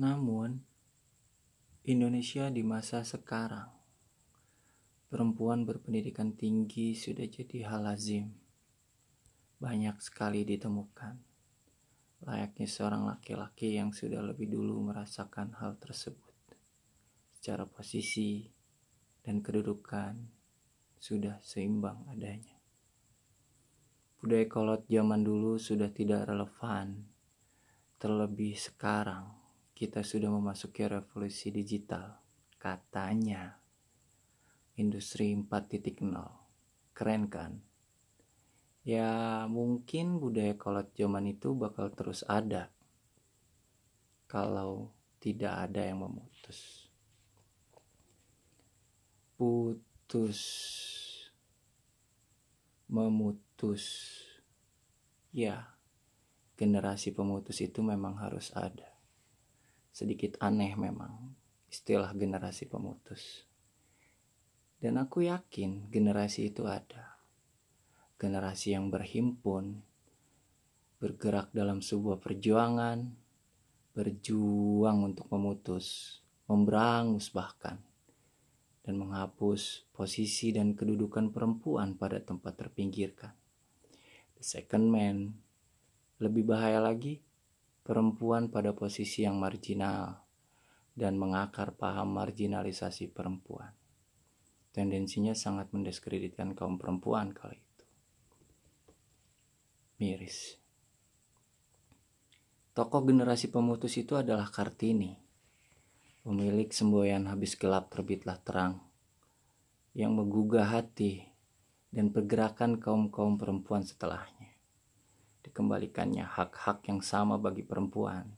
[0.00, 0.56] Namun,
[1.84, 3.68] Indonesia di masa sekarang,
[5.12, 8.32] perempuan berpendidikan tinggi sudah jadi hal lazim.
[9.60, 11.20] Banyak sekali ditemukan,
[12.24, 16.32] layaknya seorang laki-laki yang sudah lebih dulu merasakan hal tersebut.
[17.36, 18.48] Secara posisi
[19.20, 20.16] dan kedudukan
[20.96, 22.56] sudah seimbang adanya.
[24.16, 27.04] Budaya kolot zaman dulu sudah tidak relevan,
[28.00, 29.39] terlebih sekarang
[29.80, 32.20] kita sudah memasuki revolusi digital.
[32.60, 33.56] Katanya,
[34.76, 36.04] industri 4.0.
[36.92, 37.56] Keren kan?
[38.84, 42.68] Ya mungkin budaya kolot zaman itu bakal terus ada.
[44.28, 46.92] Kalau tidak ada yang memutus.
[49.40, 50.40] Putus.
[52.84, 54.12] Memutus.
[55.32, 55.72] Ya,
[56.60, 58.99] generasi pemutus itu memang harus ada
[59.90, 61.34] sedikit aneh memang
[61.70, 63.46] istilah generasi pemutus.
[64.80, 67.20] Dan aku yakin generasi itu ada.
[68.16, 69.80] Generasi yang berhimpun,
[71.00, 73.12] bergerak dalam sebuah perjuangan,
[73.92, 77.80] berjuang untuk memutus, memberangus bahkan,
[78.84, 83.32] dan menghapus posisi dan kedudukan perempuan pada tempat terpinggirkan.
[84.36, 85.36] The second man,
[86.20, 87.20] lebih bahaya lagi,
[87.80, 90.20] perempuan pada posisi yang marginal
[90.92, 93.72] dan mengakar paham marginalisasi perempuan.
[94.70, 97.84] Tendensinya sangat mendiskreditkan kaum perempuan kali itu.
[99.98, 100.60] Miris.
[102.70, 105.18] Tokoh generasi pemutus itu adalah Kartini,
[106.22, 108.78] pemilik semboyan habis gelap terbitlah terang,
[109.92, 111.26] yang menggugah hati
[111.90, 114.49] dan pergerakan kaum-kaum perempuan setelahnya
[115.40, 118.28] dikembalikannya hak-hak yang sama bagi perempuan,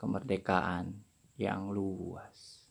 [0.00, 0.96] kemerdekaan
[1.36, 2.61] yang luas.